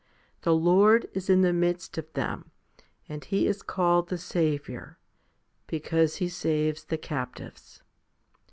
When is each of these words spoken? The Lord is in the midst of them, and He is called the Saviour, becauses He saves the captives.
The 0.41 0.55
Lord 0.55 1.07
is 1.13 1.29
in 1.29 1.41
the 1.41 1.53
midst 1.53 1.95
of 1.95 2.11
them, 2.13 2.49
and 3.07 3.23
He 3.23 3.45
is 3.45 3.61
called 3.61 4.09
the 4.09 4.17
Saviour, 4.17 4.97
becauses 5.67 6.15
He 6.15 6.27
saves 6.27 6.85
the 6.85 6.97
captives. 6.97 7.83